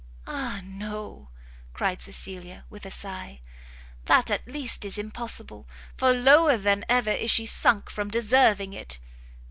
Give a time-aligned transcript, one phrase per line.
[0.25, 1.29] "Ah no!"
[1.73, 3.39] cried Cecilia, with a sigh,
[4.05, 8.97] "that, at least, is impossible, for lower than ever is she sunk from deserving it!"